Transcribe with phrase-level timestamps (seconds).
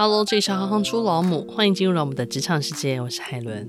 [0.00, 3.68] Hello，这里是行行出老母，欢迎进入我们的职场世界，我是海伦。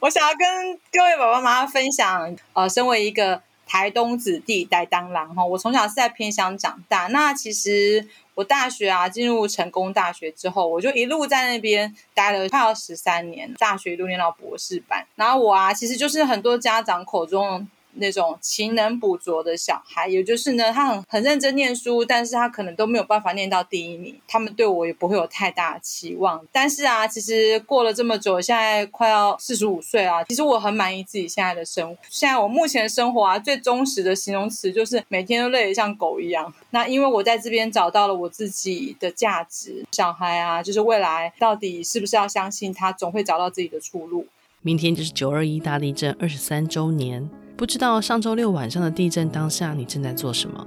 [0.00, 7.08] 我想要跟各位爸爸妈妈分享，呃，身为一个台东子弟，带当郎哈，我从小是在偏乡长大。
[7.08, 15.06] 那其实我大学啊，进入成功大学之后，我就一路在那边待了快要十三年，大学一路念到博士班。
[15.16, 17.68] 然后我啊，其实就是很多家长口中。
[17.94, 24.14] 那种勤能补拙的小孩，也就是呢，他很很认真念书，但是他可能都没有办法念到第一名。
[24.26, 26.44] 他们对我也不会有太大期望。
[26.52, 31.96] 但是啊，其实过了这么久，现在快要四十五岁啊，其实我很满意自己现在的生活。
[32.08, 36.52] 现在我目前的生活啊，最忠实的形容词就是每天都累得像狗一样。
[36.70, 39.84] 那因为我在这边找到了我自己的价值。
[39.90, 44.26] 小孩啊，就是未来到底是不是要相信他总会找到自己的出路？
[44.60, 47.28] 明天就是九二一大地震二十三周年。
[47.58, 50.64] 不知道上周六晚上的地震当下你正在做什么？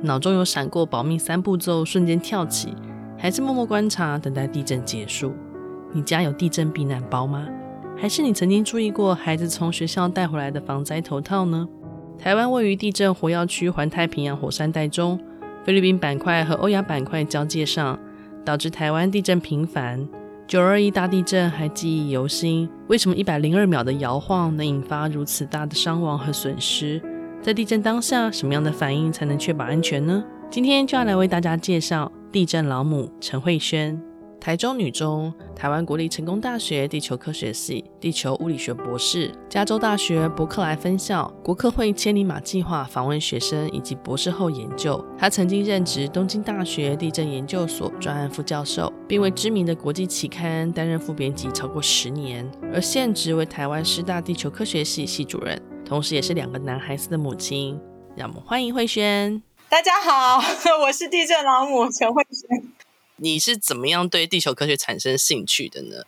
[0.00, 2.74] 脑中有闪过保命三步骤，瞬间跳起，
[3.18, 5.34] 还是默默观察，等待地震结束？
[5.92, 7.46] 你家有地震避难包吗？
[7.94, 11.68] 还是你曾经注意过孩子从学校带回来的防灾头套呢？
[12.18, 15.20] 台湾位于地震活跃区环太平洋火山带中，
[15.62, 17.98] 菲律宾板块和欧亚板块交界上，
[18.46, 20.08] 导致台湾地震频繁。
[20.50, 27.00] 九二一大地震还记忆犹新，为什么一百零二秒的摇晃能引发如此大的伤亡和损失？
[27.40, 30.24] 在地震当下，什么样的反应才能确保安全呢？
[30.50, 34.02] 今天就要来为大家介绍地震老母陈慧萱。
[34.40, 45.04] 台中女中、台湾国立成功大学地球科学系地球物理学博士，加州大学伯克莱分校国科会千里马计划访问学生以及博士后研究。
[45.18, 52.50] 她曾经任职东京大学地震研究所专案副教授，并为知名的国际期刊担任副编辑超过十年。
[52.72, 57.78] 而现职为台湾师大地球科学系系主任，同时也是两个男孩子的母亲。
[58.16, 59.42] 让我们欢迎慧萱。
[59.68, 60.40] 大家好，
[60.82, 62.72] 我是地震老母陈慧萱。
[63.22, 66.02] 你是怎么样对地球科学产生兴趣的呢？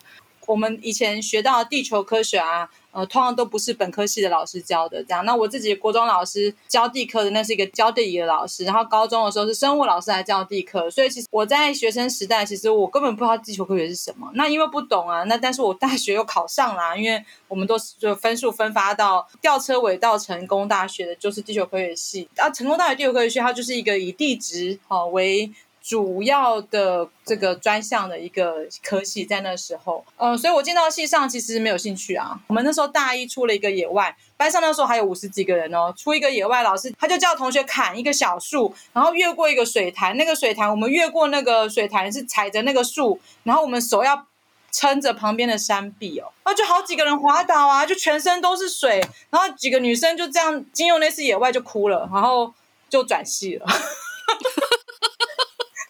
[0.47, 5.03] 我们以前学到地球科学啊，呃，通常都不是本科系的老师教的。
[5.05, 8.65] 这样，那我自己国中老师教地科的，那是一个教地理的老师。
[8.65, 14.29] 然后高中的时候是生物老师来教地科，所以其实我在学生时代，其实我根本不知道地球科学是什么。
[14.35, 22.29] 那因为不懂啊，那但是我大学又考上了，因为我们都是就分数分发到吊车尾到成功大学的，就是地球科学系。
[22.37, 25.53] 啊，成功大学地球科学系它就是一个以地质好为。
[25.83, 32.39] 主要的这个专项的一个科系，在那时候，嗯，所以我进到系上其实没有兴趣啊。
[32.47, 44.27] 我们那时候大一出了一个野外，班上那时候还有五十几个人哦，出一个野外，老师他就叫同学砍一个小树，然后越过一个水潭，那个水潭我们越过那个水潭是踩着那个树，然后我们手要
[44.71, 52.55] 撑着旁边的山壁哦，然后就好几个人滑倒啊，就全身都是水，然后几个女生就这样经用那次野外就哭了，然后
[52.89, 53.67] 就转系了。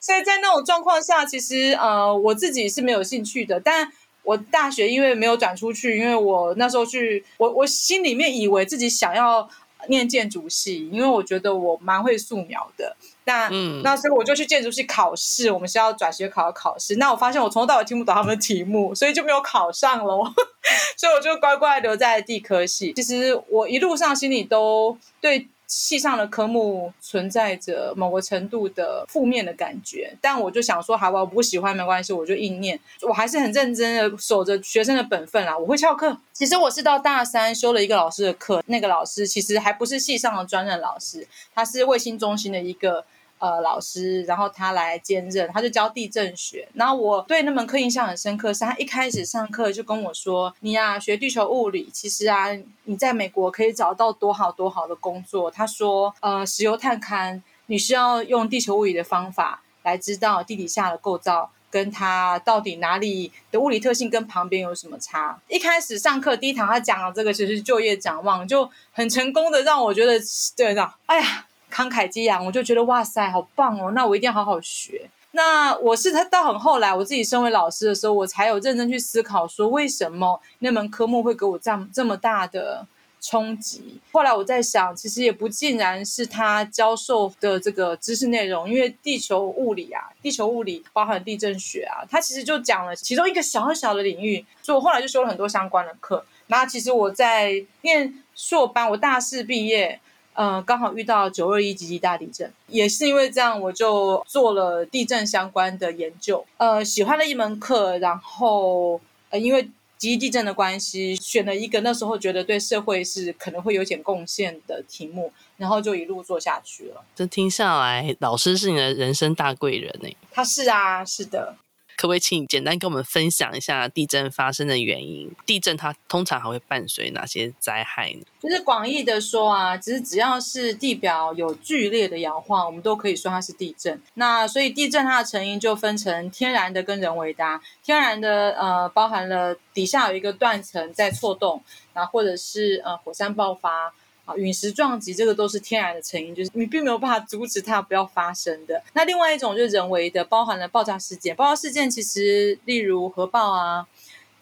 [0.02, 3.60] 所以在那种状况下，其实呃我自己是没有兴趣的。
[3.60, 3.90] 但
[4.24, 9.48] 我大学因为没有转出去，因为我那时候去，我我心里面以为自己想要
[9.86, 12.96] 念建筑系，因为我觉得我蛮会素描的。
[13.24, 16.96] 那嗯，那所以我就去建筑系考试，我们学校转学考考试。
[16.96, 20.24] 那我发现我从头到尾听不懂他们的题目，所以就没有考上喽。
[20.98, 22.92] 所以我就乖乖留在地科系。
[22.94, 25.46] 其实我一路上心里都对。
[25.74, 35.56] 系上的科目存在着某个程度的负面的感觉，但我就想说，好吧，我不喜欢没关系，我就硬念，我还是很认真的守着学生的本分啦。
[35.56, 43.04] 我会翘课，其实我是到大三修了一个老师的课，那个老师其实还不是系上的专任老师，他是卫星中心的一个。
[43.42, 46.68] 呃，老师，然后他来兼任，他就教地震学。
[46.74, 52.46] 然后我对那门课印象很深刻，是他一开始上课就跟我说：“你呀、啊，学地球物理，其实啊，
[52.84, 70.20] 你在美国可以找到多好多好的工作。”他说：“呃，石油探勘，你需要用地球物理的方法来知道地底下的构造，跟它到底哪里的物理特性跟旁边有什么差。”一开始上课第一堂他讲的这个其实是就业展望，就很成功的让我觉得，
[70.56, 71.46] 对的，哎呀。
[71.72, 73.92] 慷慨激昂，我就觉得哇塞，好棒哦！
[73.92, 75.08] 那我一定要好好学。
[75.30, 82.86] 那我是他到很后来，我自己身为老师的时候，我才有认真去思考，说为什么那门科目会给我这样这么大的
[83.18, 83.98] 冲击。
[84.12, 96.22] 后来我在想，其实也不尽然是他教授的这个知识内容，因为地球物理啊，地球物理包含地震学啊，他其实就讲了其中一个小小的领域，所以我后来就修了很多相关的课。
[96.48, 99.98] 那其实我在念硕班，我大四毕业。
[100.34, 106.44] 呃，刚好遇到九二一级级大地震，也是因为这样，我就做了地震相关的研究。
[106.56, 109.00] 呃，喜欢了一门课，然后
[109.30, 109.68] 呃，因为
[109.98, 117.04] 极地震的关系，选了一个那时候觉得对社会是可能会有点贡献的题目，然后就一路做下去了。
[117.14, 120.08] 这听下来，老师是你的人生大贵人呢。
[120.30, 121.54] 他是啊，是的。
[122.02, 125.30] 可不可以请你简单跟我们分享一下地震发生的原因？
[125.46, 128.22] 地震它通常还会伴随哪些灾害呢？
[128.40, 134.02] 就是广义的说啊，其实只要是地表有剧烈的摇晃，我们都可以说它是地震。
[134.14, 137.60] 那所以地震它的成因就分成天然的跟人为的。
[137.84, 141.62] 天然的呃，包含了底下有一个断层在错动，
[141.94, 143.94] 然后或者是呃火山爆发。
[144.24, 148.82] 啊，陨石撞击这个都是天然的成因，就是你并没有办法阻止它不要发生的。
[148.92, 151.34] 那另外一种就是人为的，包含了爆炸事件。
[151.34, 153.86] 爆炸事件其实例如核爆啊。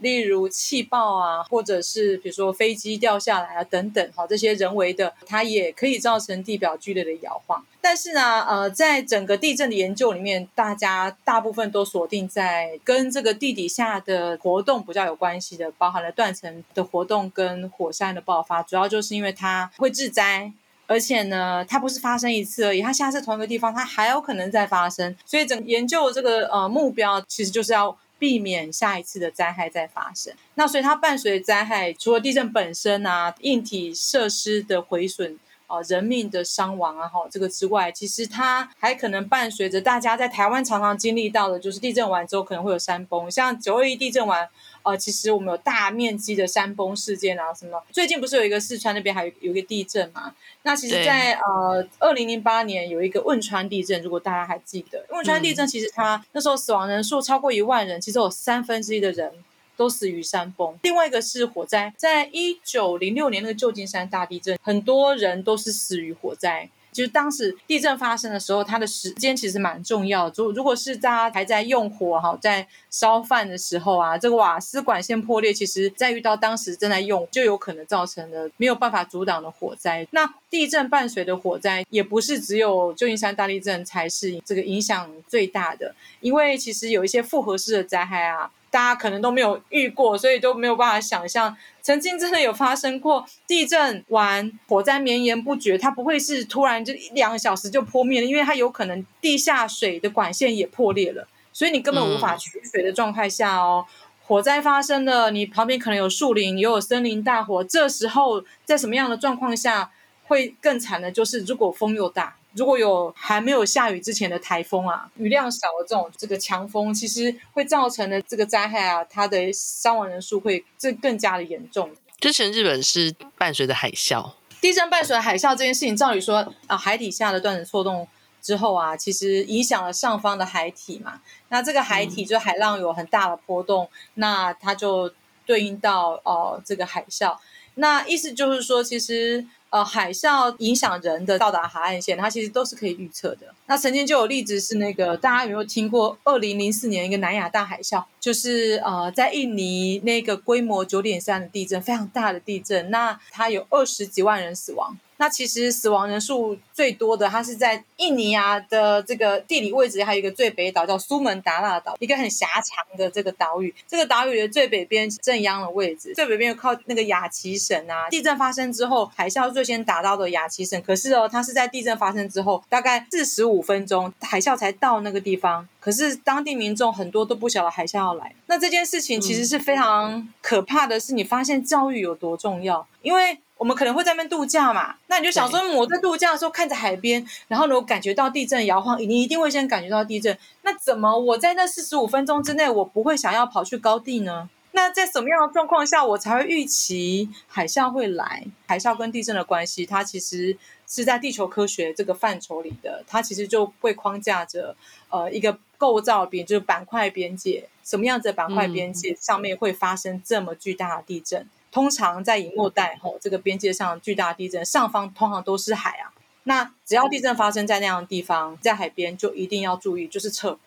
[0.01, 7.65] 例如气爆啊，或者是比如说飞机掉下来啊等等，哈，这些人为的，它也可以造成地表剧烈的摇晃。
[7.83, 20.53] 但是呢，呃，在整个地震的研究里面，大家大部分都锁定在跟这个地底下的活动比较有关系的，包含了断层的活动跟火山的爆发，主要就是因为它会致灾，
[20.87, 27.97] 而且呢，它不是发生一次而已，它下次同一个地方它还有可能再发生，所以整研究这个呃目标其实就是要。
[28.21, 30.33] 避免下一次的灾害再发生。
[30.55, 35.39] 那所以它伴随灾害，除了地震本身啊，硬体设施的毁损
[35.71, 44.49] 啊、呃，人命的伤亡啊，哈，这个之外，其实它还可能伴随着大家在台湾常常经历到的，就是地震完之后可能会有山崩，像九二一地震完。
[44.83, 47.79] 呃，其实我们有大面积的山崩事件啊，什么？
[47.93, 50.35] 最近不是有一个四川那边还有有一个地震嘛？
[50.63, 59.31] 那其实在，在呃二零零八年有一个汶川地震，如果大家还记得，汶川地震其实它、嗯、那时候死亡人数超过一万人，其实有三分之一的人
[59.81, 60.79] 都死于山崩。
[60.83, 66.69] 另外一个是火灾，在一九零六年那个旧金山大地震，很多人都是死于火灾。
[66.93, 70.31] 就是当时地震发生的时候，它的时间其实蛮重要。
[70.37, 80.07] 如如果是大家还在用火哈，在烧饭的时候啊，这个瓦斯管线破裂，其实在遇到当时正在用，就有可能造成了没有办法阻挡的火灾。
[80.11, 88.51] 那地震伴随的火灾，也不是只有旧金山大地震才是这个影响最大的，因为其实有一些复合式的灾害啊。
[88.71, 103.85] 大家可能都没有遇过，所以都没有办法想象，曾经真的有发生过地震完火灾绵延不绝，它不会是突然就一两个小时就扑灭了，因为它有可能地下水的管线也破裂了，所以你根本无法取水的状态下哦，
[104.23, 109.91] 火灾发生了，你旁边可能有树林，也有森林大火，这时候在什么样的状况下
[110.29, 111.11] 会更惨的？
[111.11, 112.37] 就是如果风又大。
[112.55, 121.91] 如果有还没有下雨之前的台风啊，雨量少的这种这个强风，其实会造成的这个灾害啊，它的伤亡人数会这更加的严重。
[122.19, 128.07] 之前日本是伴随着海啸，地震伴随海啸这件事情，照理说啊，海底下的断层错动
[128.43, 131.21] 之后啊，其实影响了上方的海体嘛。
[131.49, 135.13] 那这个海体就海浪有很大的波动，嗯、那它就
[135.47, 137.37] 对应到哦、呃、这个海啸。
[137.75, 139.47] 那意思就是说，其实。
[139.73, 143.55] 呃，海啸影响人的到达海岸线，它其实都是可以预测的。
[143.67, 146.19] 那曾经就有例子是那个，大家有没有听过？
[146.25, 154.99] 二零零四年一个南亚大海啸，就是呃，在印尼那个规模九点三的地震，非常大的地震，那它有二十几万人死亡。
[155.21, 163.75] 那其实死亡人数最多的，它是在印尼啊的这个地理位置，还有一个最北岛叫苏门答腊岛，一个很狭长的这个岛屿。
[163.87, 168.09] 这个岛屿的最北边正央的位置，最北边又靠那个雅琪省啊。
[168.09, 175.69] 地震发生之后，海啸最先达到的雅琪省，可是哦，它是在地震发生之后大概四十五分钟，海啸才到那个地方。
[175.81, 178.35] 可是当地民众很多都不晓得海啸要来。
[178.47, 183.39] 那这件事情其实是非常可怕的是，你发现教育有多重要，因为。
[183.61, 190.35] 我们可能会在那边度假嘛，那你就想说，我在度假的时候看着海边，然后呢，我感觉到地震摇晃，你一定会先感觉到地震。
[190.63, 194.49] 那怎么我在那四十五分钟之内，我不会想要跑去高地呢？
[194.73, 198.47] 那在什么样的状况下，我才会预期海啸会来？
[198.67, 200.57] 海啸跟地震的关系，它其实
[200.89, 204.75] 是在地球科学这个范畴里的，它其实就会框架着
[205.11, 211.43] 呃一个构造边，就是板块边界，什么样子的板块边界上面会发生这么巨大的地震？
[211.43, 216.13] 嗯通常在以末代吼，这个边界上巨大地震，上方通常都是海啊。
[216.45, 220.59] 那只要地震发生在那样的地方，在海边就一定要注意，就是撤。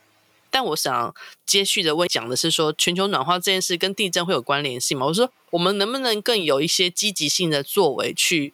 [0.50, 1.14] 但我想
[1.46, 5.08] 接续的问讲的是说，全球暖化这件事跟地震会有关联性吗？
[5.08, 8.54] 我说，我们能不能更有一些积极性的作为去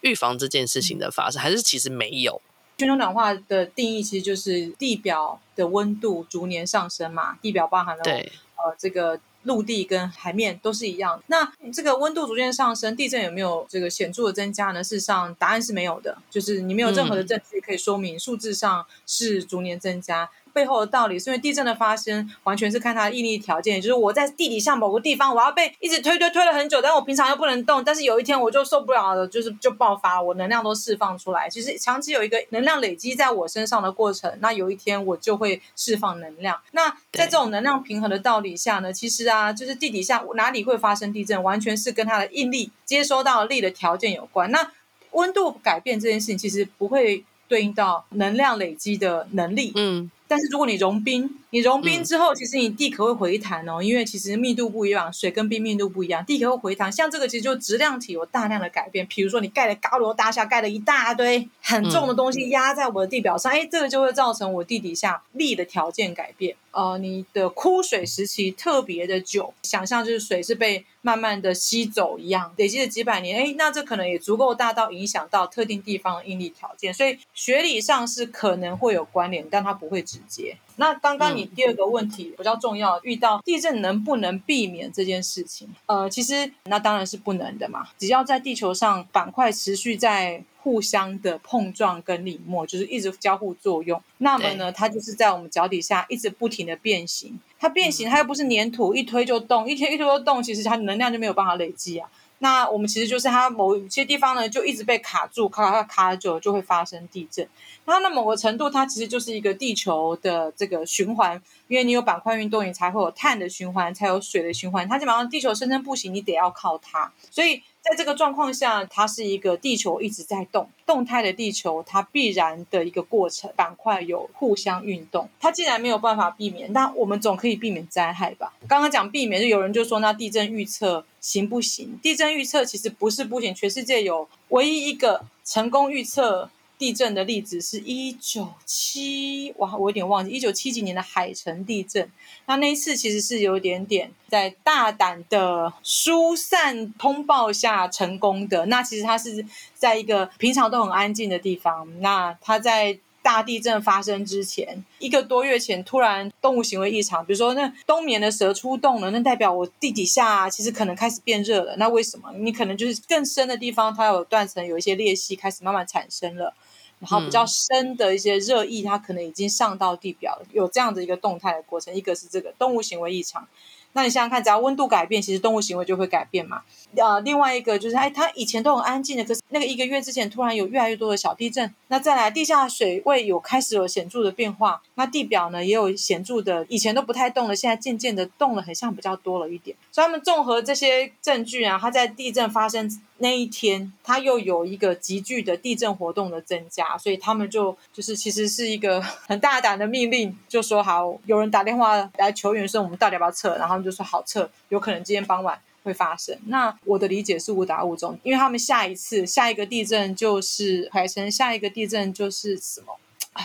[0.00, 2.40] 预防这件事情的发生，还是其实没有？
[2.78, 9.20] 全球暖化的定义其实就是地表的温度逐年上升嘛，地表包含了对呃这个。
[9.44, 11.22] 陆地跟海面都是一样。
[11.28, 14.82] 那这个温度逐渐上升，地震有没有这个显著的增加呢？
[14.82, 16.18] 事实上，答案是没有的。
[16.30, 20.30] 就是你没有任何的证据可以说明数字上是逐年增加。
[20.52, 31.48] 背后的道理，是因为地震的发生完全是看它的应力条件，也就是我在地底下某个地方，我要被一直推推推了很久，但我平常又不能动，但是有一天我就受不了了，就是就爆发了，我能量都释放出来。
[31.48, 36.60] 其实长期有一个能量累积在我身上的过程，那有一天我就会释放能量。
[36.72, 44.50] 那在这种能量平衡的道理下呢，其实啊，就是地底下哪里会发生地震，完全是跟它的应力接收到力的条件有关。
[44.50, 44.70] 那
[45.12, 49.72] 温度改变这件事情，其实不会对应到能量累积的能力。
[49.74, 50.10] 嗯。
[50.30, 56.92] 但是如果你融冰，你融冰之后，其实你地壳会回弹哦，嗯、因为其实密度不一样，水跟冰密度不一样，地壳会回弹。
[56.92, 66.54] 像这个其实就质量体有大量的改变，比如说你盖了高楼大厦，盖了一大堆很重的东西压在我的地表上，哎、嗯，这个就会造成我地底下力的条件改变。
[66.72, 80.56] 呃，你的枯水时期特别的久，想象就是水是被慢慢的吸走一样，累积了几百年，哎，那这可能也足够大到影响到特定地方的应力条件，所以学理上是可能会有关联，但它不会直接。
[80.80, 85.68] 那刚刚你第二个问题比较重要，遇到地震能不能避免这件事情？
[85.86, 90.42] 呃，其实那当然是不能的嘛，只要在地球上板块持续在。
[90.62, 93.98] 互相的碰撞跟拧没，就是一直交互作用。
[94.18, 97.40] 那么呢，它就是在我们脚底下一直不停的变形。
[97.58, 102.06] 它变形，它又不是粘土，一推就动，一推一推就动，其实它能量就没有办法累积啊。
[102.42, 107.48] 那我们其实就是它某一些地方呢，就一直被卡住，卡卡卡久了就会发生地震。
[107.86, 114.88] 它那某个程度，它其实就是一个地球的这个循环，因为你有板块运动，你才会有碳的循环，才有水的循环。
[114.88, 117.62] 它基本上地球生生不息，你得要靠它，所以。
[117.90, 125.28] 在这个状况下，它是一个地球一直在动，动态的地球，它必然的一个过程，板块有互相运动。
[125.40, 128.52] 它既然没有办法避免，那我们总可以避免灾害吧？
[128.68, 131.98] 刚刚讲避免，就有人就说，那地震预测行不行？
[132.00, 136.48] 地震预测其实不是不行，全世界有唯一一个成功预测。
[136.80, 142.10] 地震的例子是一九七，哇，我有点忘记一九七几年的海城地震。
[142.46, 148.64] 那那一次其实是有点点在大胆的疏散通报下成功的。
[148.64, 149.44] 那其实它是
[149.74, 151.86] 在一个平常都很安静的地方。
[152.00, 161.76] 那它在大地震发生之前一个多月前，突然动物行为异常，比如说那冬眠的蛇出动了，那代表我地底下其实可能开始变热了。
[161.76, 162.32] 那为什么？
[162.38, 166.54] 你可能就是更深的地方，它有断层，有一些裂隙开始慢慢产生了。
[167.00, 171.94] 然后比较深的一些热议，它可能已经上到地表了，有这样的一个动态的过程。
[171.94, 173.48] 一个是这个动物行为异常，
[173.94, 176.62] 那你想想看，只要温度改变，其实动物行为就会改变嘛。
[176.96, 181.74] 呃，另外一个就是，哎，它以前都很安静的，可是那个一个月之前突然有越来越多的小地震。
[181.88, 189.76] 那再来，地下水位有开始有显著的变化，那地表呢也有显著的，以前都不太动了，现在渐渐的动了，很像比较多了一点。
[189.90, 193.00] 所以他们综合这些证据啊，它在地震发生。
[193.20, 206.36] 那一天，他又有一个急剧的地震活动的增加，所以他们就就是其实是一个 很大胆的命令，就说好，有人打电话来求援，说我们到底要不要撤，然后他们就说好撤，有可能今天傍晚会发生。
[206.46, 212.96] 那我的理解是误打误撞，因为他们下一次下一个地震就是海城，下一个地震就是什么？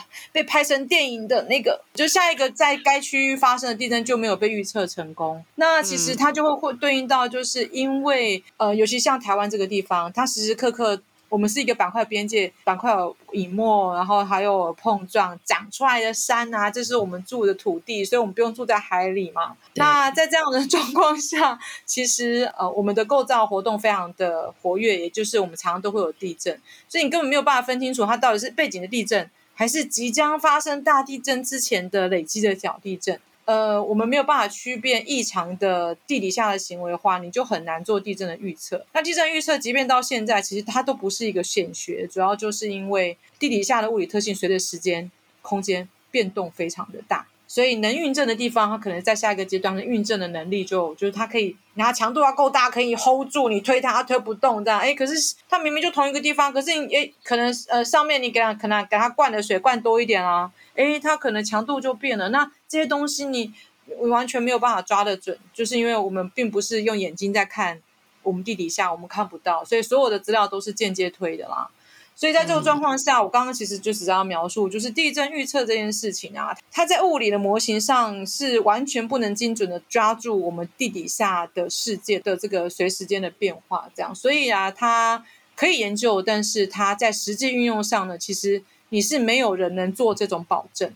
[0.32, 5.44] 被拍成电影的那个，就下一个在该区域发生的地震就没有被预测成功。
[5.56, 19.58] 那其实它就会会对应到，就是因为呃，尤其像台湾这个地方，它时时刻刻我们是一个板块边界，板块有隐没，然后还有碰撞长出来的山啊，这是我们住的土地，所以我们不用住在海里嘛。
[19.74, 29.30] 那在这样的状况下，其实呃，我们的构造活动非常的活跃，也就是我们常常都会有地震，所以你根本没有办法分清楚它到底是背景的地震。
[29.56, 38.86] 还是即将发生大地震之前的累积的小地震，呃，我们没有办法区辨异常的地底下的行为的话，你就很难做地震的预测。
[38.92, 45.10] 那地震预测，即便到现在，其实它都不是一个显学，主要就是因为地底下的物理特性随着时间、
[45.42, 47.26] 空间变动非常的大。
[47.56, 54.78] 所以能运震的地方，它可能在下一个阶段的运震的能力就就是它可以，然后强度要够大，可以 hold 住你推它，它推不动这样。
[54.78, 55.14] 哎，可是
[55.48, 62.28] 它明明就同一个地方，可是你哎可能呃上面你给它可能给它灌的水灌多一点啊，哎它可能强度就变了。
[62.28, 63.54] 那这些东西你
[64.00, 67.80] 完全没有办法抓得准，就是因为我们并不是用眼睛在看
[68.24, 71.70] 我们地底下，我们看不到，所以所有的资料都是间接推的啦。
[72.16, 84.16] 所以在这个状况下，我刚刚其实就只是要描述，就是地震预测这件事情啊，它在物理的模型上是完全不能精准的抓住我们地底下的世界的这个随时间的变化，这样。
[84.16, 85.26] 所以啊，它
[85.58, 90.90] 可以研究，但是它在实际运用上呢，其实你是没有人能做这种保证，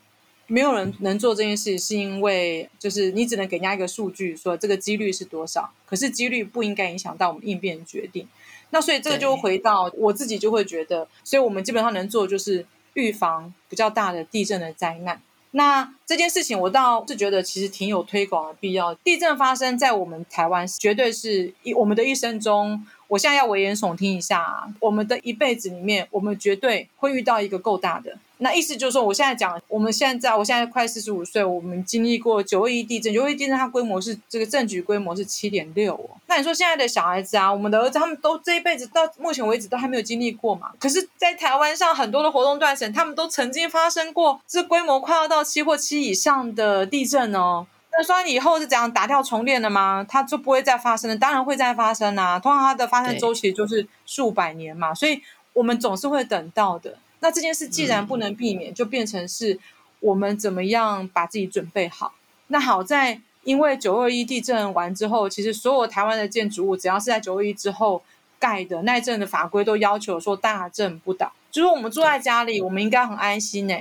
[0.47, 8.25] 没有人能做这件事，是因为就是你只能给人家一个数据，说这个几率是多少，可是几率不应该影响到我们应变决定。
[8.71, 15.21] 那所以这个就回到我自己就会觉得，所以我们基本上能做就是预防比较大的地震的灾难。
[15.51, 18.93] 那这件事情，我倒是觉得其实挺有推广的必要。
[18.95, 22.85] 地震发生在我们台湾，绝对是一我们的一生中。
[23.07, 28.15] 我现在要危言耸听一下啊，我们的一辈子里面，我们绝对会遇到一个够大的。
[28.41, 36.09] 那意思就是说，我现在讲，我们现在，我现在快四十五岁，我们经历过九二一地震，九二一地震它规模是这个震局规模是七点六哦。
[36.27, 40.71] 那你说现在的小孩子啊，我们的儿子他们都这一辈子到目前为止都还没有经历过嘛？
[40.79, 47.67] 可是，在台湾上很多的活动断层，他们都曾经发生过这规模快要到七或七以上的地震哦。
[47.91, 50.05] 那说以后是怎样打掉重练的吗？
[50.07, 51.17] 它就不会再发生了？
[51.17, 52.39] 当然会再发生啊！
[52.39, 56.97] 通常它的发生周期就是数百年嘛，所以我们总是会等到的。
[57.21, 59.59] 那这件事既然不能避免，就变成是
[59.99, 62.13] 我们怎么样把自己准备好。
[62.47, 68.01] 那好在，因为九二一地震完之后，其实所有台湾的建筑物，只要是在九二一之后
[68.39, 71.31] 盖的，那一阵的法规都要求说大震不倒。
[71.51, 73.75] 就是我们住在家里，我们应该很安心呢、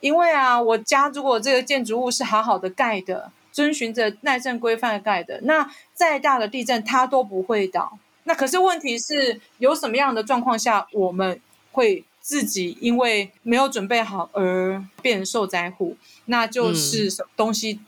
[0.00, 7.96] 因为啊，我家如果这个建筑物是好好的盖的，遵循着耐震规范盖的，那再大的地震它都不会倒。
[8.24, 12.04] 那可是问题是有什么样的状况下我们会？
[12.22, 17.80] 自己因为没有准备好而变成受灾户，那就是什么东西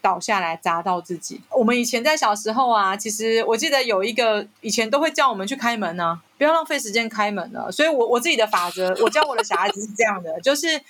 [0.00, 1.40] 倒下来砸到自己。
[1.50, 1.58] 嗯。
[1.58, 7.70] 我们以前在小时候啊，其实我记得有一个以前都会叫我们去开门呢，啊，不要浪费时间开门了。
[7.72, 10.80] 所以我我自己的法则，我教我的小孩子是这样的，就是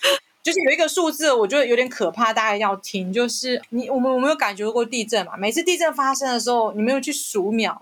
[0.43, 3.13] 就是有一个数字，我觉得有点可怕，大家要听。
[3.13, 5.37] 就是你我们我们有感觉过地震嘛？
[5.37, 7.73] 每次地震发生的时候，你没有去数秒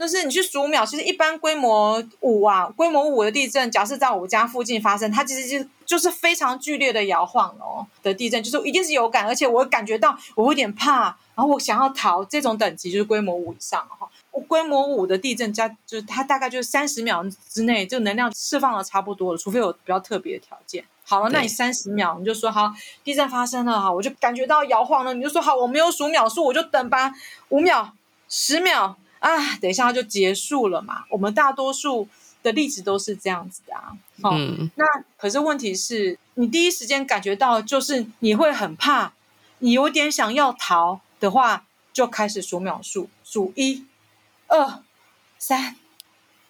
[0.00, 0.06] 啊？
[0.06, 12.24] 就是你去数秒，其实一般规模五啊，规模五的地震，假设在我家附近发生，它其实就就是非常剧烈的摇晃哦的地震，就是一定是有感，而且我感觉到我有点怕，然后我想要逃。
[12.24, 14.08] 这种等级就是规模五以上哈，
[14.48, 20.84] 规模五的地震加就是它大概就是三十秒之内，这个能量释放的差不多了，除非有比较特别的条件。
[21.04, 27.12] 好了，那你三十秒你就说好，地震发生了哈，我就感觉到摇晃了，你就说好，我没有数秒数，我就等吧，
[27.48, 27.92] 五秒、
[28.28, 28.96] 十秒。
[29.20, 31.04] 啊，等一下就结束了嘛。
[31.10, 32.08] 我们大多数
[32.42, 33.92] 的例子都是这样子的啊。
[34.22, 34.84] 好，嗯，那
[35.16, 39.12] 可是问题是，你第一时间感觉到就是你会很怕，
[39.58, 43.84] 你有点想要逃的话，就开始数秒数，数一、
[44.48, 44.82] 二、
[45.38, 45.76] 三、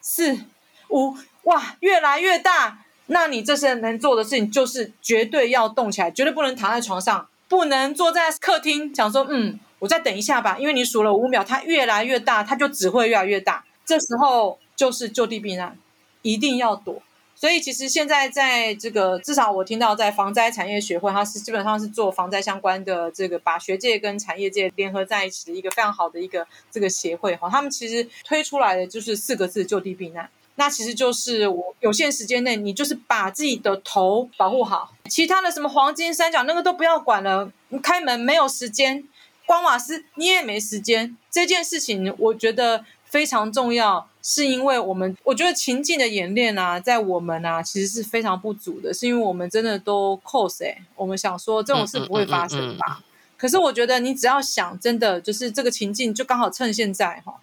[0.01, 0.45] 四、
[0.89, 2.85] 五，哇，越来越大。
[3.07, 9.59] 那你这些能做的事情就是绝对要动起来，绝对不能躺在床上，不能坐在客厅想说，嗯。
[9.81, 13.65] 我再等一下吧，因为你数了五秒，它越来越大，它就只会越来越大。
[13.85, 15.77] 这时候就是就地避难，
[16.23, 17.03] 一定要躲。
[17.35, 27.49] 所以其实现在在这个，至少我听到在防灾产业学会，它是基本上是做防灾相关的这个，把学界跟产业界联合在一起的一个非常好的一个这个协会哈。
[27.49, 30.29] 他们其实推出来的就是四个字：就地避难。
[30.57, 37.51] 那其实就是我有限时间内，你就是把自己的头保护好，其他的什么黄金三角那个都不要管了。
[37.71, 39.03] 你开门没有时间。
[39.51, 41.17] 关瓦斯，你也没时间。
[41.29, 52.87] 这件事情我觉得非常重要，是因为我们我觉得情境的演练啊，在我们啊其实是非常不足的，是因为我们真的都 cos 哎，我们想说这种事不会发生吧？
[52.91, 53.05] 嗯嗯嗯嗯、
[53.37, 57.35] 可是我觉得你只要想，真的就是这个情境，就刚好趁现在哈，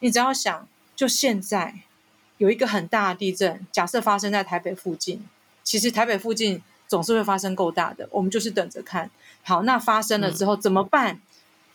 [0.00, 1.76] 你只要想，就现在
[2.38, 5.24] 有一个很大的地震，假设发生在台北附近，
[5.62, 9.08] 其实台北附近总是会发生够大的，我们就是等着看。
[9.44, 11.20] 好，那发生了之后怎么办？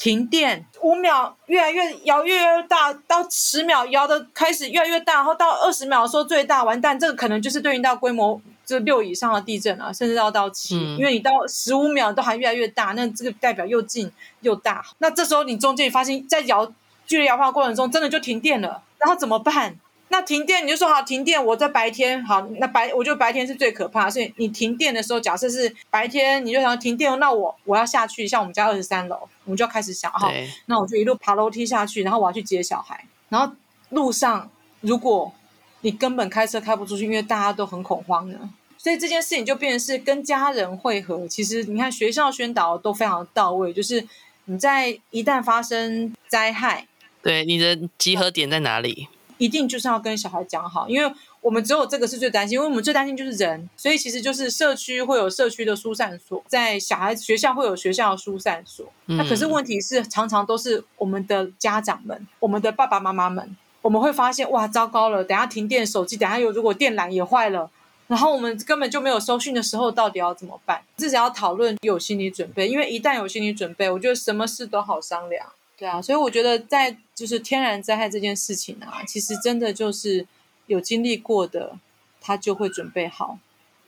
[0.02, 14.84] 嗯停电五秒，越来越摇，越来越大，到十秒摇的开始越来越大，然后到二十秒的时候最大，完蛋，这个可能就是对应到规模这六以上的地震了，甚至要到七，嗯，因为你到十五秒都还越来越大，那这个代表又近又大。
[14.98, 16.66] 那这时候你中间发现，在摇
[17.06, 19.76] 剧烈摇晃过程中，真的就停电了，然后怎么办？
[20.12, 30.30] 那停电你就说好停电，我在白天好，那白我觉得白天是最可怕，所以你停电的时候，假设是白天，你就想要停电，那我我要下去，像我们家二十三楼，我们就要开始想哈，
[30.66, 33.56] 那我就一路爬楼梯下去，然后我要去接小孩，然后
[33.92, 35.32] 路上如果
[35.80, 38.38] 你根本开车开不出去，因为大家都很恐慌呢，
[38.78, 41.26] 所以这件事情就变成是跟家人会合。
[41.26, 44.06] 其实你看学校宣导都非常到位，就是
[44.44, 46.86] 你在一旦发生灾害，
[47.24, 49.08] 对你的集合点在哪里？
[49.42, 58.86] 一定就是要跟小孩讲好，因为我们只有这个是最担心，因为我们最担心就是人，所以其实就是社区会有社区的疏散所，在小孩子学校会有学校的疏散所。
[59.08, 59.18] 嗯。
[59.18, 67.72] 那可是问题是，常常都是我们的家长们，我们的爸爸妈妈们，我们会发现哇，糟糕了，等下停电，手机等下有如果电缆也坏了，
[68.06, 70.80] 然后我们根本就没有收讯的时候，到底要怎么办？
[70.98, 75.44] 至少要讨论有心理准备，因为一旦有心理准备，我觉得什么事都好商量。
[75.76, 80.26] 对啊，所以我觉得在就是天然灾害这件事情啊，其实真的就是
[80.66, 81.78] 有经历过的，
[82.20, 83.38] 他就会准备好。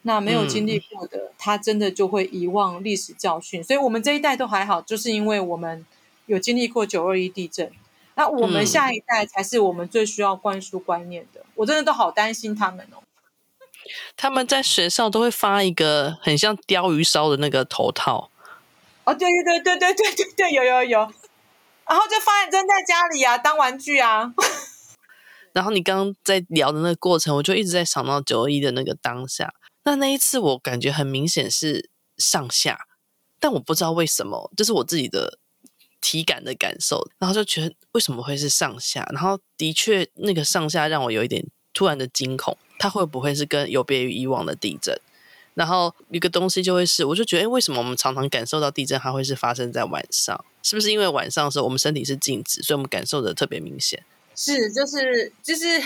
[0.04, 3.64] 那没有经历过的，嗯、他真的就会遗忘历史教训。
[3.64, 5.84] 所以，我们这一代都还好，就是因为我们
[6.28, 7.72] 有经历过九二一地震。
[8.14, 11.40] 那我们下一代才是我们最需要灌输观念的。
[11.40, 13.02] 嗯、我真的都好担心他们哦。
[14.16, 18.30] 他们在学校都会发一个很像鲷鱼烧的那个头套。
[19.06, 21.14] 哦，对对对对对对对对，有有有。
[21.88, 24.34] 然后就放在扔在家里啊，当玩具啊。
[25.54, 29.54] 然后你刚刚在聊的那个过程，我就一直在想到九二一的那个当下。
[29.84, 32.80] 那那一次我感觉很明显是上下，
[33.40, 35.38] 但我不知道为什么，这是我自己的
[36.02, 37.08] 体感的感受。
[37.20, 39.08] 然后就觉得为什么会是上下？
[39.12, 45.00] 然后的确那个上下让我有一点突然的惊恐，它会不会是跟有别于以往的地震？
[45.54, 50.44] 然后一个东西就会是，我就觉得，哎，为什么我们常常感受到地震，它会是发生在晚上？
[50.64, 54.04] 是不是因为晚上的时候我们身体是静止，所以我们感受的特别明显？
[54.36, 55.80] 是，就是就是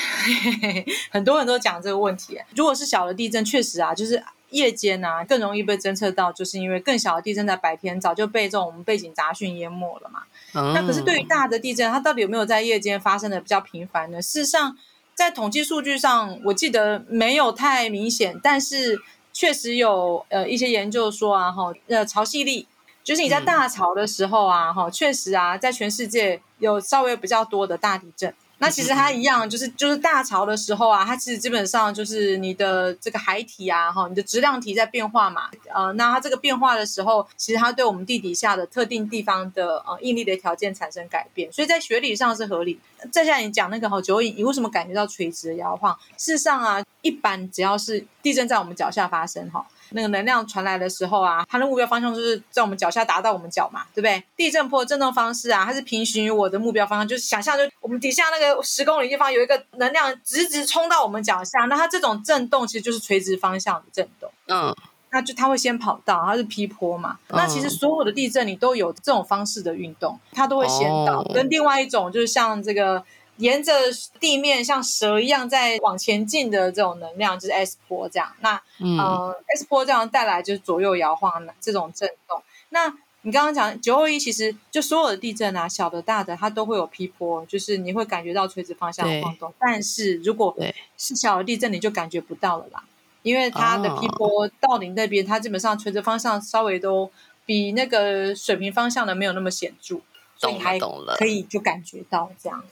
[1.12, 2.40] 很多人都讲这个问题。
[2.56, 10.22] 如果是小的地震，确实啊，就是夜间啊更容易被侦测到，就是因为更小的地震在白天早就被这种背景杂讯淹没了嘛。
[10.54, 14.22] 嗯、那可是对于大的地震，它到底有没有在夜间发生的比较频繁呢？
[14.22, 14.78] 事实上，
[15.14, 19.02] 在统计数据上，我记得没有太明显，但是
[19.34, 22.68] 确实有呃一些研究说啊，哈，呃潮汐力。
[23.08, 28.34] 就是你在大潮的时候啊，哈、嗯，确实啊，在全世界有稍微比较多的大地震。
[28.58, 35.50] 那其实它一样，就是就是大潮的时候啊，它其实基本上就是你的这个海体啊，哈，你的质量体在变化嘛。
[35.74, 42.78] 呃，那它这个变化的时候，其实它对我们地底下的特定地方的呃应力的条件产生改变，所以在学理上是合理。
[43.10, 45.98] 再下来你讲那个哈九二一，你为什么感觉到垂直的摇晃？
[46.18, 49.66] 事实上啊，一般只要是地震在我们脚下发生，哈。
[49.92, 54.24] 那个能量传来的时候啊，它的目标方向就是在我们脚下达到我们脚嘛，对不对？
[54.36, 64.30] 地震波震动方式啊，它是平行于我的目标方向，就是想象就我们底下那个十公里地方有一个能量直直冲到我们脚下，那它这种震动其实就是垂直方向的震动。
[64.48, 64.76] 嗯，
[65.12, 67.18] 那就它会先跑到，它是劈坡嘛。
[67.30, 71.22] 嗯、那其实所有的地震你都有这种方式的运动，它都会先到。
[71.22, 73.04] 哦、跟另外一种就是像这个。
[73.38, 73.72] 沿着
[74.20, 82.42] 地面像蛇一样在往前进的这种能量就是 S 波这样，那、嗯、呃 S 波这样带来就是左右摇晃的这种震动。
[82.70, 89.54] 那你刚刚讲九二一，其实就所有的地震啊，小的大的，它都会有 P 波，就是你会感觉到垂直方向的晃动。
[89.60, 90.56] 但是如果
[90.98, 92.84] 是小的地震，你就感觉不到了啦，
[93.24, 97.12] 因为它的 P 波到你那边，它基本上垂直方向稍微都
[97.46, 100.00] 比那个水平方向的没有那么显著，
[100.38, 100.80] 所以还
[101.18, 102.64] 可以就感觉到这样。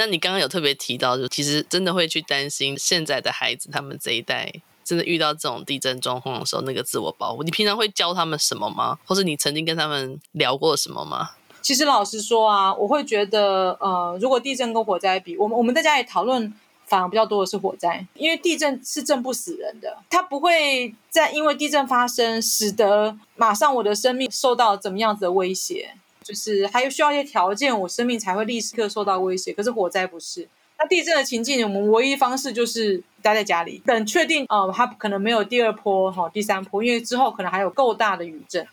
[0.00, 4.50] 那你刚刚有特别提到，就其实真的会去担心现在的孩子，他们这一代
[4.82, 8.98] 真的遇到这种地震状况的时候，那个自我保护，你平常会教他们什么吗？
[9.04, 11.32] 或是你曾经跟他们聊过什么吗？
[11.60, 16.50] 其实老实说啊，我会觉得，呃，如果地震跟火灾比，我们我们在家里讨论
[16.86, 25.94] 反而比较多的是火灾，因为地震是震不死人的，它不会在因为地震发生，使得马上我的生命受到怎么样子的威胁。
[26.30, 29.52] 就是还有需要一些条件，我生命才会立刻受到威胁。
[29.52, 38.64] 可是火灾不是，那地震的情境，我们唯一方式就是待在家里，等确定哦，它可能没有第二波哈、哦，第三波，因为之后可能还有够大的余震。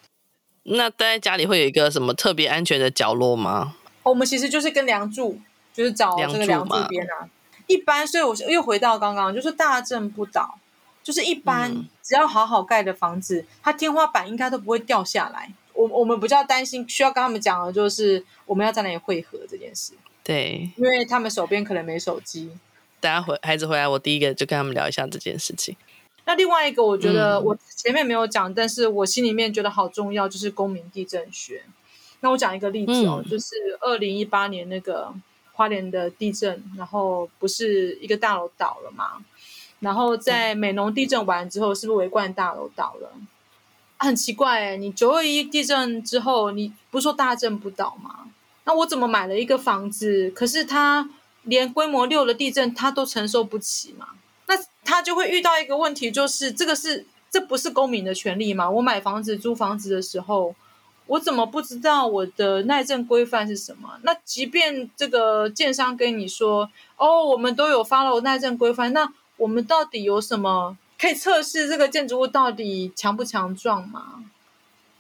[0.66, 3.76] 那待在家里会有一个什么特别安全的角落吗？
[4.04, 5.40] 我们其实就是跟梁柱，
[5.74, 7.28] 就是找这个梁柱边啊。
[7.66, 10.60] 一般，所以我又回到刚刚，就是大震不倒，
[11.02, 15.52] 就是一般、嗯、只要好好盖的房子，它天花板应该都不会掉下来。
[15.78, 19.94] 我我们比较担心，需要跟他们讲的就是我们要在哪里汇合这件事。
[20.24, 22.52] 对，因为他们手边可能没手机。
[23.00, 25.78] 等下回孩子回来，我第一个就跟他们聊一下这件事情。
[26.26, 31.64] 那另外一个，我觉得我前面没有讲，嗯、但是我心里面觉得好重要，就是公民地震学。
[32.22, 35.14] 那我讲一个例子哦，嗯、就是二零一八年那个
[35.54, 39.24] 花莲的地震，然后不是一个大楼倒了嘛？
[39.80, 43.12] 然后在美浓地震完之后，是不是维冠大楼倒了？
[43.98, 48.26] 很奇怪哎，你九二一地震之后，你不是说大震不倒吗？
[48.66, 51.10] 那我怎么买了一个房子，可是它
[51.44, 54.10] 连规模六的地震它都承受不起嘛？
[54.48, 58.70] 那他就会遇到一个问题，就是这个是这不是公民的权利吗？
[58.70, 60.54] 我买房子租房子的时候，
[61.08, 63.98] 我怎么不知道我的耐震规范是什么？
[64.04, 70.78] 那即便这个建商跟你说，哦，我们都有 follow 耐震规范，那我们到底有什么？
[71.00, 74.24] 可以测试这个建筑物到底强不强壮吗？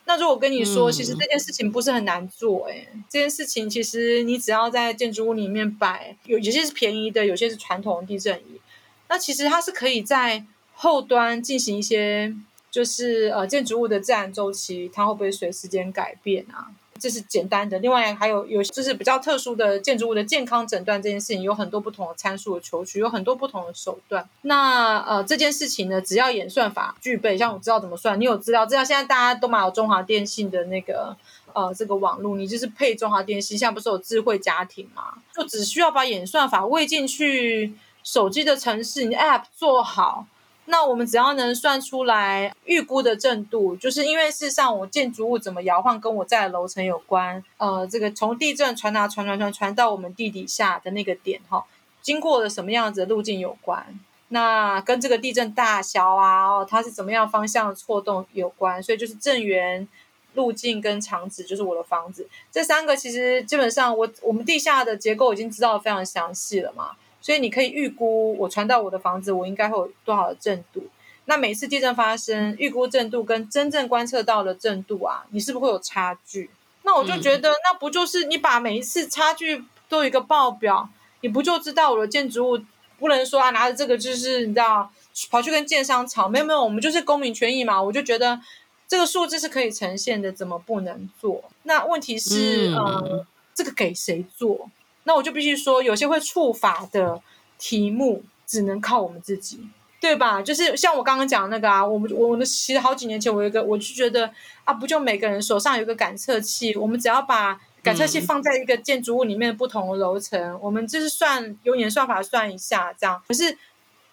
[0.05, 8.61] 那如果我跟你说，其实这件事情不是很难做，哎，嗯、这件事情其实你只要在建筑物里面摆，有有些是便宜的，有些是传统的地震仪，
[9.09, 12.33] 那其实它是可以在后端进行一些，
[12.71, 16.71] 就是呃建筑物的自然周期，它会不会随时间改变啊？
[16.99, 17.79] 这是简单的。
[17.79, 24.27] 另外还有有就是比较特殊的建筑物的健康诊断这件事情，有很多不同的参数的求取，有很多不同的手段。
[24.41, 31.15] 那呃这件事情呢，只要演算法具备，像我知道怎么算，你有资料，知道现在大家都买有中华电信的那个
[31.53, 40.25] 呃这个网络，你就是配中华电信，现在不是有智慧家庭嘛，就只需要把演算法喂进去手机的城市，你的 App 做好。
[40.69, 47.41] 那我们只要能算出来预估的震度，就是因为事实上我建筑物怎么摇晃跟我在楼层有关。
[47.55, 51.63] 呃，这个从地震传达传传传传到我们地底下的那个点哈，
[52.01, 53.97] 经过了什么样子的路径有关。
[54.27, 58.83] 那跟这个地震大小啊，哦，它是怎么样方向错动有关。
[58.83, 59.87] 所以就是震源、
[60.33, 66.91] 路径跟场址，就是我的房子这三个，其实基本上我我们地下的结构已经知道得非常详细了嘛。
[67.27, 70.87] 所以你可以预估我传到我的房子，我应该会有多少的震度？
[71.25, 76.49] 那每次地震发生，预估震度跟真正观测到的震度啊，你是不是会有差距？
[76.83, 80.87] 那我就觉得，那不就是你把每一次差距都有一个报表，
[81.19, 82.59] 你不就知道我的建筑物
[82.97, 84.89] 不能说啊，拿着这个就是你知道
[85.29, 86.29] 跑去跟建商吵？
[86.29, 87.83] 没有没有，我们就是公民权益嘛。
[87.83, 88.39] 我就觉得
[88.87, 91.43] 这个数字是可以呈现的，怎么不能做？
[91.63, 94.69] 那问题是，嗯、呃，这个给谁做？
[95.07, 97.21] 那我就必须说，有些会触法的
[97.57, 99.65] 题目，只能靠我们自己，
[100.01, 100.41] 对吧？
[100.41, 104.29] 就是像我刚刚讲的那个啊，我们我们其实好几年前，我有一个，我就觉得
[104.65, 113.23] 啊，不就每个人手上有个感测器，我们只要把感测器放在一个建筑物里面的不同的楼层，嗯、我们就是算有演算法算一下这样。
[113.25, 113.57] 可是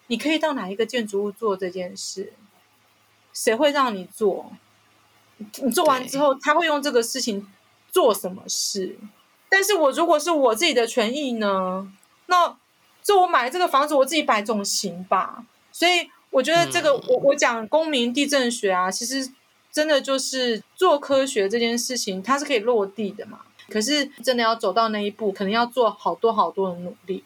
[0.07, 2.31] 你可以到哪一个建筑物做这件事？
[3.33, 4.49] 谁会让你做？
[5.61, 7.45] 你做完之后，他会用这个事情
[7.91, 8.97] 做什么事？
[9.49, 11.91] 但是我如果是我自己的权益呢？
[12.27, 12.57] 那
[13.03, 15.45] 就我买这个房子，我自己摆总行吧。
[15.71, 19.29] 所以我觉得这个，我我讲公民地震学啊，其实
[19.71, 23.41] 真的就是做科学这件事情，它是可以落地的嘛。
[23.69, 27.23] 可是真的要走到那一步，可能要做好多好多的努力。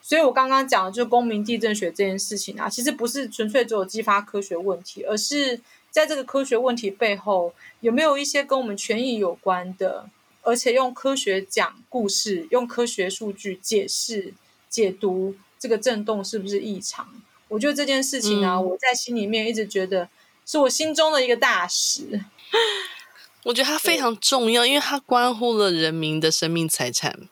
[0.00, 10.08] 所以我刚刚讲的就是公民地震学这件事情啊，其实不是纯粹只有激发科学问题，而是在这个科学问题背后，有没有一些跟我们权益有关的。
[10.46, 14.32] 而且用科学讲故事，用科学数据解释、
[14.68, 17.20] 解读这个震动是不是异常？
[17.48, 20.08] 我觉得这件事情呢、啊，嗯、我在心里面一直觉得
[20.46, 22.20] 是我心中的一个大事。
[23.42, 27.28] 我觉得它非常重要，因为它关乎了人民的生命财产。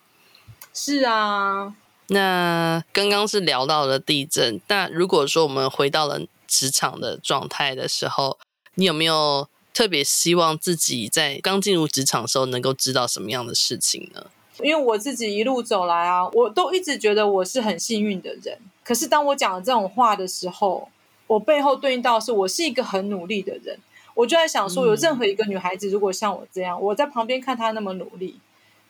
[0.72, 1.72] 是啊，
[2.08, 8.40] 那刚刚是聊到了地震，那如果说我们回到了职场的状态的时候，
[8.74, 9.48] 你有没有？
[9.74, 14.26] 特别希望自己在刚进入职场的时候能够知道什么样的事情呢？
[14.62, 18.56] 因为我自己一路走来啊，我都一直觉得我是很幸运的人。
[18.84, 20.88] 可是当我讲了这种话的时候，
[21.26, 23.76] 我背后对应到是我是一个很努力的人。
[24.14, 28.38] 我就在想说，有任何一个女孩子如果像我这样，我在旁边看她那么努力，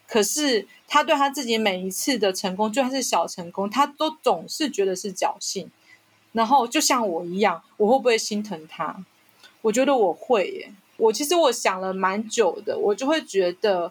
[0.06, 5.70] 可是她对她自己每一次的成功，就算是小成功，她都总是觉得是侥幸。
[6.32, 9.02] 然后就像我一样，我会不会心疼她？
[9.64, 13.90] 我觉得我会耶，我其实我想了蛮久的，我就会觉得，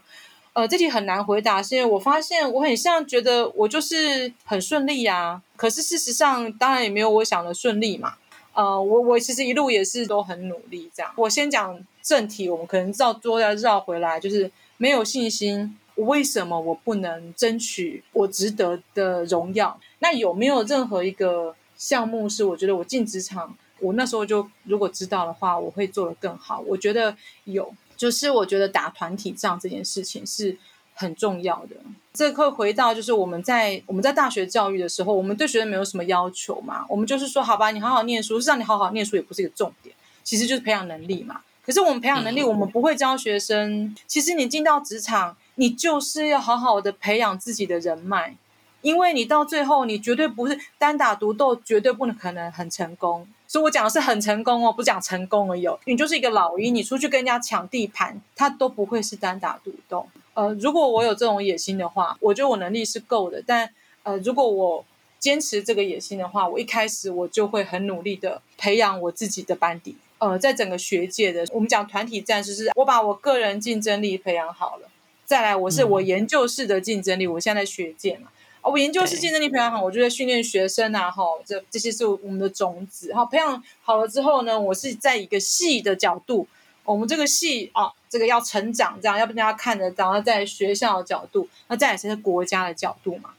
[0.54, 8.14] 呃，这题很难回答，是因为我发现我很像觉得我就是很顺利呀，可是事实上当然也没有我想的顺利嘛，
[8.54, 11.12] 呃，我我其实一路也是都很努力这样。
[11.16, 19.80] 我先讲正题，我们可能绕多要绕回来，就是没有信心，为什么我不能争取我值得的荣耀？
[19.98, 23.58] 那有没有任何一个项目是我觉得我进职场？
[23.84, 26.60] 我那时候就如果知道的话，我会做得更好。
[26.66, 30.58] 我觉得有，就是我觉得打团体仗这件事情是
[30.94, 31.76] 很重要的。
[32.14, 41.42] 这会回到就是我们在我们在大学教育的时候，我们对学生没有什么要求嘛，我们就是说好吧，你好好念书，是让你好好念书也不是一个重点，其实就是培养能力嘛。
[41.66, 43.96] 可是我们培养能力，我们不会教学生。
[44.06, 48.36] 其实你进到职场，你就是要好好的培养自己的人脉。
[48.82, 53.26] 因为你到最后，你绝对不是单打独斗，绝对不能可能很成功。
[53.54, 55.70] 所以我讲的是很成功哦，不讲成功而已。
[55.86, 60.08] 你就是一个老鹰，你出去跟人家抢地盘，他都不会是单打独斗。
[60.34, 63.44] 呃，如果我有这种野心的话，我觉得我能力是够的。
[63.46, 63.70] 但
[64.02, 64.84] 呃，如果我
[65.20, 69.96] 坚持这个野心的话，我一开始我就会很努力的培养我自己的班底。
[70.18, 74.90] 呃，在整个学界的，我们讲团体战，就是我把我个人竞争力培养好了，
[75.26, 77.28] 再来我是我研究室的竞争力。
[77.28, 78.30] 嗯、我现在在学界嘛。
[78.72, 86.48] 我研究是竞争力培养好，我就在训练学生啊，哈，这这些是我们的种子，好，培养好了之后呢，我是在一个系的角度，
[86.86, 93.32] 我们这个系啊，这个要成长，这样要不然大家看得到，在学校的角度，那再也是国家的角度嘛。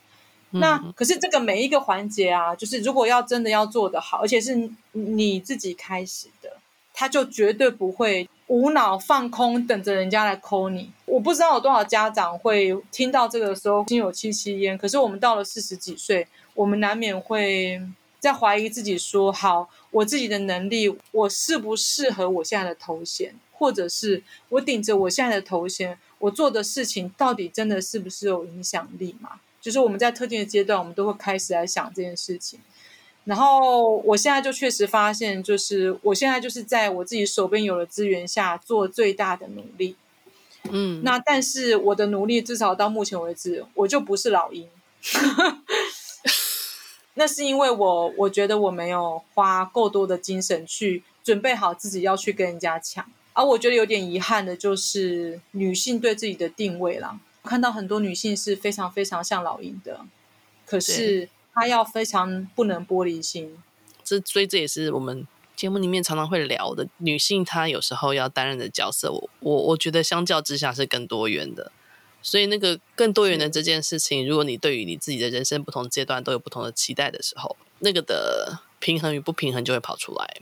[0.50, 6.58] 嗯、那可是这个每一个环节啊，就是如果要真的要做得好，而且是你自己开始的，
[6.92, 10.90] 他就绝对不会无脑放空，等着人家来 call 你。
[11.14, 14.76] 我不知道有多少家长会听到这个时候心有戚戚焉。
[14.76, 17.80] 可是我们到了四十几岁，我们难免会
[18.18, 23.32] 在怀疑自己说：好，我自己的能力，我适不适合我现在的头衔？
[23.52, 29.38] 或者是我顶着我现在的头衔，我做的事情到底真的是不是有影响力嘛？
[29.60, 32.58] 就是我们在特定的阶段，我们都会开始来想这件事情。
[33.22, 39.94] 然后我现在就确实发现，就是我现在就是在我自己手边有了资源下做最大的努力。
[40.70, 44.68] 嗯，那但是我的努力至少到目前为止，我就不是老鹰。
[47.14, 53.04] 那是因为我我觉得我没有花够多的精神去准备好自己要去跟人家抢。
[53.34, 57.18] 而我觉得有点遗憾的就是女性对自己的定位啦。
[57.44, 60.00] 看到很多女性是非常非常像老鹰的，
[60.66, 63.56] 可是她要非常不能玻璃心。
[64.02, 71.70] 这所以这也是我们节目里面常常会聊的，女性她有时候要担任的角色，我我我觉得相较之下是更多元的。
[72.22, 80.36] 所以那个更多元的这件事情，如果你对于你自己的人生不同阶段都有不同的期待的时候，那个的平衡与不平衡就会跑出来。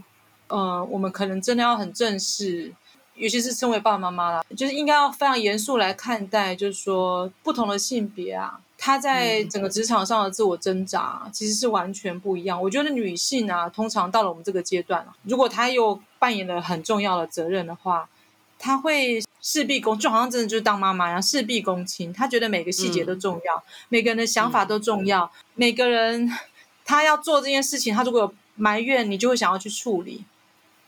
[0.48, 2.72] 嗯、呃，我们可能真的要很正视。
[3.14, 12.60] 尤其是身为爸爸妈妈啦，就是应该要非常严肃来看待，就是说不同的性别啊，他在整个职场上的自我挣扎其实是完全不一样。
[12.60, 18.08] 我觉得女性啊，通常到了我们这个阶段，如果她又扮演了很重要的责任的话，
[18.58, 22.12] 她会事必躬，就好像真的就是当妈妈一样，事必躬亲。
[22.12, 26.28] 她觉得每个细节都重要，嗯、每个人的想法都重要，嗯、每个人
[26.84, 30.24] 她要做这件事情，她如果有埋怨，你就会想要去处理。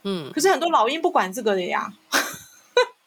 [0.03, 1.93] 嗯，可是很多老鹰不管这个的呀。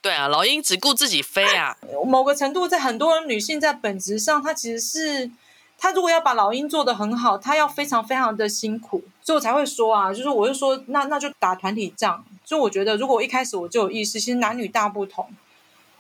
[0.08, 1.76] 对啊，老鹰只顾自己飞啊。
[2.08, 5.30] 某个程度，在很多女性在本质上，她其实是，
[5.78, 12.24] 她如果要把老鹰做得很好，她要非常非常的辛苦，所以我才会说啊，就是我就说，那那就打团体仗。
[12.46, 15.30] 所以我觉得，如果我一开始我就有意识，其实男女大不同。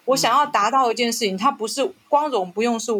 [0.06, 2.93] 我想要达到一件事情，它不是光荣不用是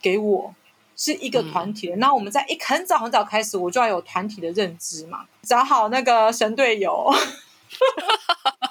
[0.00, 0.54] 给我，
[0.96, 1.96] 是一个团体的。
[1.96, 7.12] 那、嗯、我们在一很早很早开始，我就要有团体的认知嘛，找好那个神队友。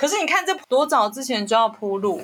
[0.00, 2.22] 可是你看，这多早之前就要铺路？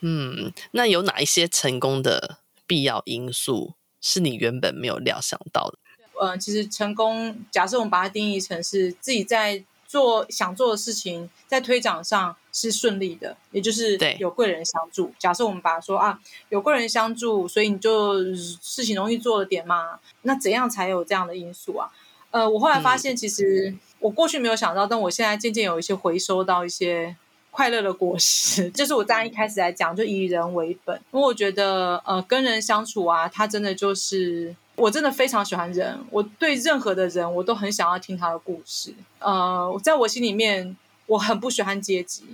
[0.00, 5.78] 嗯，那有哪一些成功的必要因素是你原本没有料想到的？
[6.20, 15.14] 呃，其实成功，假设我们把它定义成是自己在做想做的事情，在推展上是顺利的，也就是有贵人相助。
[15.16, 20.00] 假设我们把它说啊，有贵人相助，所以你就事情容易做了点嘛。
[20.22, 21.88] 那怎样才有这样的因素啊？
[22.32, 23.76] 呃，我后来发现，其实。
[23.98, 27.16] 我过去没有想到，但我现在渐渐有一些回收到一些
[27.50, 28.70] 快乐的果实。
[28.76, 35.98] 就是我刚刚一开始来讲，就以人为本，因为我觉得，呃，跟人相处啊，他真的就是，我真的非常喜欢人。
[36.10, 38.94] 我对任何的人，我都很想要听他的故事。
[39.20, 42.24] 呃，在我心里面，我很不喜欢阶级。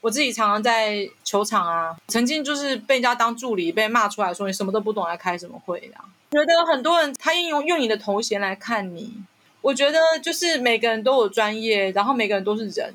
[0.00, 5.94] 我自己常常在球场啊，曾经就是被人家当助理，被骂出来说你什么都不懂，来开什么会的。
[6.32, 9.14] 觉得很多人他应用用你的头衔来看你。
[9.62, 12.92] 我觉得就是每个人都有专业，然后每个人都是人，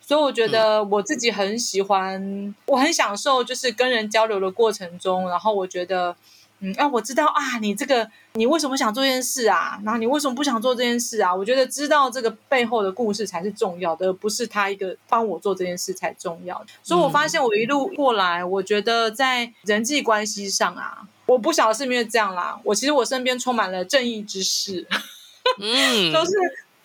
[0.00, 6.14] 所以我觉得我自己很喜欢，嗯、我很享受就是跟人交流的过程中，然后我觉得，
[6.60, 9.80] 嗯，啊，我知道啊，你这个你为什么想做这件事啊？
[9.82, 11.34] 然后你为什么不想做这件事啊？
[11.34, 16.66] 我觉得知道这个背后的故事才是重要的，而不是他一个帮我做这件事才重要的。
[16.82, 24.86] 所以我发现我一路过来，我觉得在人际关系上啊，我不晓得是因为这样啦，我其实我身边充满了正义之士。
[25.58, 26.30] 嗯，就是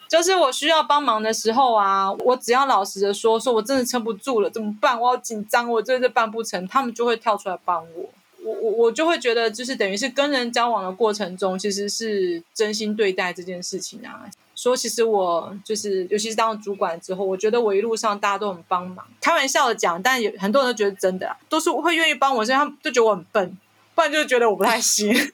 [0.07, 4.99] 就是我需要帮忙的时候啊，我只要老实的说，说我真的撑不住了，怎么办？
[4.99, 8.09] 我好紧张，我真的办不成，他们就会跳出来帮我。
[8.43, 14.29] 我我我就会觉得，就是等于是跟人交往的过程中，其实是真心对待这件事情啊。
[14.55, 23.57] 说其实我就是，尤其是当主管之后，我觉得我一路上大家都很帮忙，开玩笑的讲，但有很多人都觉得真的，都是会愿意帮我，所以他们就觉得我很笨，
[23.95, 25.25] 不然就觉得我不太行， 不然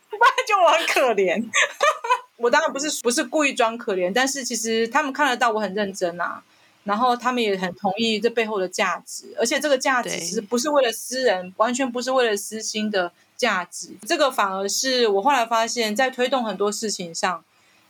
[0.47, 1.43] 就我很可怜。
[2.41, 6.41] 我当然不是不是故意装可怜，但是其实他们看得到我很认真啊，
[6.83, 17.43] 然后他们也很同意这背后的价值，而且这个价值其实不是为了私人，完全不是为了私心的价值，这个反而是我后来发现，在推动很多事情上，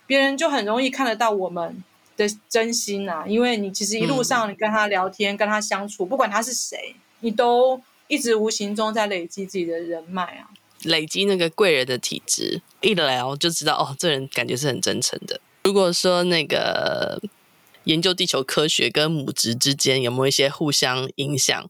[0.06, 1.84] 别人就很容易看得到我们
[2.18, 10.50] 的真心啊，因为你其实一路上你跟他聊天，嗯、跟他相处，不管他是谁，你都一直无形中在累积自己的人脉啊。
[10.84, 15.40] 累积那个贵人的体质，一聊就知道哦，这人感觉是很真诚的。
[15.64, 17.22] 如果说那个
[17.84, 21.70] 研究地球科学跟母职之间有没有一些互相影响？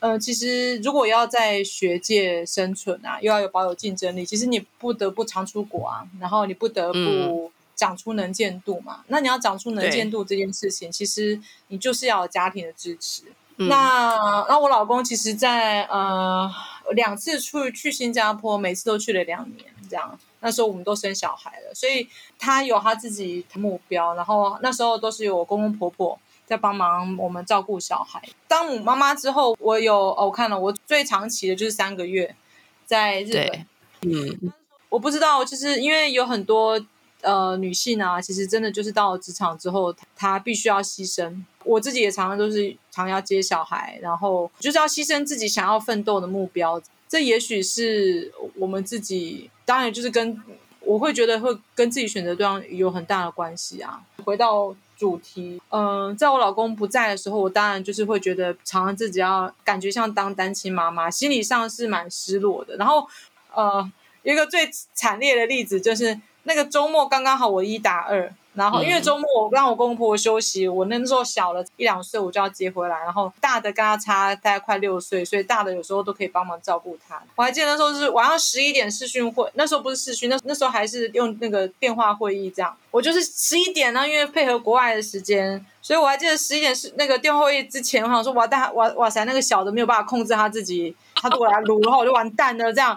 [0.00, 8.98] 呃，其实如果要在学界生存啊，又要有保有竞争力，其实你不得不常出国啊，然后你不得不长出能见度嘛。
[8.98, 13.22] 嗯、那你要长出能见度这件事情，其实你就是要有家庭的支持。
[13.56, 16.52] 嗯、那那我老公其实在呃
[16.92, 20.18] 两次去去新加坡，每次都去了两年这样。
[20.40, 22.06] 那时候我们都生小孩了，所以
[22.38, 24.14] 他有他自己的目标。
[24.14, 28.22] 然后那时候都是有我公公婆婆在帮忙我们照顾小孩。
[28.46, 32.36] 当我妈妈之后，我有、哦、我看了，我最长期的就是三个月
[32.84, 33.66] 在日本。
[34.02, 34.52] 嗯，
[34.90, 36.78] 我不知道，就是因为有很多
[37.24, 41.42] 呃女性啊，其实真的就是到了职场之后，她必须要牺牲。
[41.64, 46.80] 我自己也常常都是常要接小孩，然后就是要牺牲自己想要奋斗的目标。
[47.08, 50.42] 这也许是我们自己，当然就是跟
[50.80, 54.02] 我会觉得会跟自己选择对象有很大的关系啊。
[54.24, 62.76] 回到主题，嗯、在我老公不在的时候，我当然就是会觉得常常自己要感觉像当单亲妈妈，心理上是蛮失落的。
[62.76, 63.06] 然后，
[63.54, 63.90] 呃，
[64.22, 68.32] 一个最惨烈的例子就是那个周末刚刚好我一打二。
[68.54, 72.98] 然后因为周末我让我公公婆婆休息，我那时候小了一两岁，我就要接回来。
[73.00, 77.20] 然后大的跟他差大概快六岁，所以大的有时候都可以帮忙照顾他。
[77.34, 82.76] 我还记得那时候是晚上十一点视讯会，那时候不是视讯，那那时候还是用那个电话会议这样。
[82.90, 92.96] 我就是十一点呢，因为配合国外的时间，所以我还记得十一点是那个电话会议之前，我想说哇，但哇哇塞，那个小的没有办法控制他自己，他对我来撸，然后我就完蛋了这样。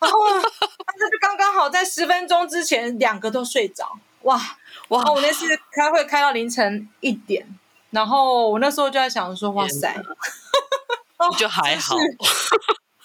[0.00, 3.92] 然后但是就刚刚好在十分钟之前，两个都睡着，
[4.26, 4.40] 哇。
[4.90, 5.02] 哇！
[5.12, 7.44] 我那次开会开到凌晨一点，
[7.90, 10.00] 然后我那时候就在想说，哇塞，
[11.36, 11.96] 就还好，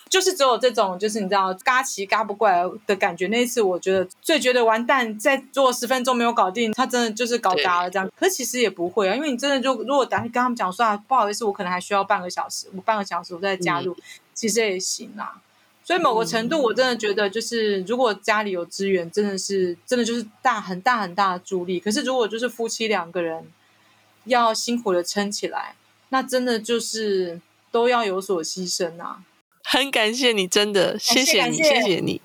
[0.07, 3.26] 就是 只有这种，就是你知道，嘎奇嘎不过来的感觉。
[3.30, 8.07] 那一次我觉得最觉得完蛋，再做十分钟没有搞定，他真的就是搞砸了这样。
[8.15, 14.01] 可是其实也不会啊，因为你真的就如果打跟他们讲说啊，不好意思，我可能还需要半个小时，我半个小时我再加入，嗯、
[14.36, 15.41] 其实也行啊。
[15.91, 21.81] 所以某个程度，我真的觉得，就是如果家里有资源，真的是真的就是大很大很大的助力。
[21.81, 23.45] 可是如果就是夫妻两个人
[24.23, 25.75] 要辛苦的撑起来，
[26.07, 27.41] 那真的就是
[27.73, 29.21] 都要有所牺牲啊！
[29.65, 32.21] 很感谢你，真的谢谢你，谢谢你，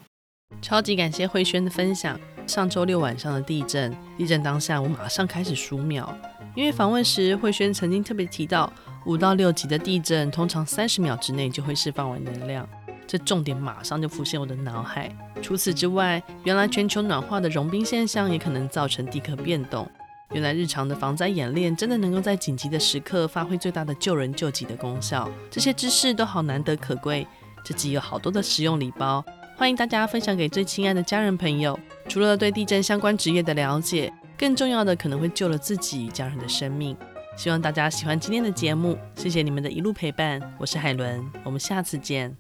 [0.62, 2.20] 超级感谢慧萱的分享。
[2.46, 6.16] 上周六晚上的地震，地震当下我马上开始数秒，
[6.54, 8.72] 因为访问时慧萱曾经特别提到，
[9.06, 12.68] 五到六级的地震通常三十秒之内就会释放完能量。
[13.06, 15.14] 这重点马上就浮现我的脑海。
[15.40, 19.88] 除此之外，原来全球暖化的融冰现象也可能造成地壳变动。
[20.32, 25.30] 原来日常的防灾演练真的能够在紧急的时刻发挥最大的救人救急的功效。
[25.48, 27.24] 这些知识都好难得可贵。
[27.64, 29.24] 这集有好多的实用礼包，
[29.56, 31.78] 欢迎大家分享给最亲爱的家人朋友。
[32.08, 36.96] 除了对地震相关职业的了解，更重要的可能会救了自己与家人的生命。
[37.36, 40.40] 希望大家喜欢今天的节目，谢谢你们的一路陪伴。
[40.58, 42.36] 我是海伦，我们下次见。